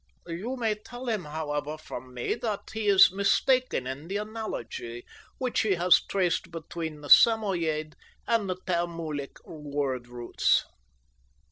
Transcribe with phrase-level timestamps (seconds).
[0.25, 5.05] You may tell him, however, from me that he is mistaken in the analogy
[5.37, 7.93] which he has traced between the Samoyede
[8.25, 10.65] and Tamulic word roots."